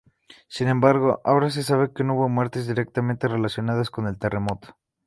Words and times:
Sin 0.47 0.67
embargo, 0.67 1.21
ahora 1.23 1.51
se 1.51 1.61
sabe 1.61 1.93
que 1.93 2.03
no 2.03 2.15
hubo 2.15 2.27
muertes 2.27 2.65
directamente 2.65 3.27
relacionadas 3.27 3.91
con 3.91 4.07
el 4.07 4.17
terremoto. 4.17 4.75